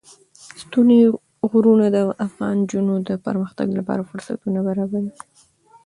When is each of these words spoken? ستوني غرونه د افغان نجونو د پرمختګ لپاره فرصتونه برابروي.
ستوني 0.61 0.99
غرونه 1.51 1.85
د 1.95 1.97
افغان 2.27 2.55
نجونو 2.63 2.93
د 3.09 3.09
پرمختګ 3.27 3.67
لپاره 3.79 4.07
فرصتونه 4.09 4.59
برابروي. 4.67 5.13